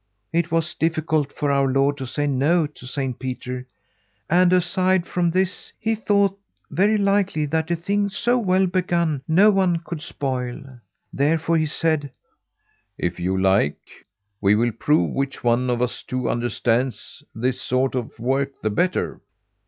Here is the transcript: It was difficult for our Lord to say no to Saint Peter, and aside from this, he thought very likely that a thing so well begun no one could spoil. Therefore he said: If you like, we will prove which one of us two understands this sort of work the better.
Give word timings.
It 0.33 0.49
was 0.51 0.73
difficult 0.73 1.31
for 1.31 1.51
our 1.51 1.67
Lord 1.67 1.95
to 1.97 2.07
say 2.07 2.25
no 2.25 2.65
to 2.65 2.87
Saint 2.87 3.19
Peter, 3.19 3.67
and 4.31 4.51
aside 4.51 5.05
from 5.05 5.29
this, 5.29 5.71
he 5.77 5.93
thought 5.93 6.35
very 6.71 6.97
likely 6.97 7.45
that 7.45 7.69
a 7.69 7.75
thing 7.75 8.09
so 8.09 8.39
well 8.39 8.65
begun 8.65 9.21
no 9.27 9.51
one 9.51 9.77
could 9.85 10.01
spoil. 10.01 10.79
Therefore 11.13 11.55
he 11.57 11.67
said: 11.67 12.09
If 12.97 13.19
you 13.19 13.39
like, 13.39 13.77
we 14.41 14.55
will 14.55 14.71
prove 14.71 15.11
which 15.11 15.43
one 15.43 15.69
of 15.69 15.83
us 15.83 16.01
two 16.01 16.27
understands 16.31 17.21
this 17.35 17.61
sort 17.61 17.93
of 17.93 18.17
work 18.17 18.59
the 18.63 18.71
better. 18.71 19.21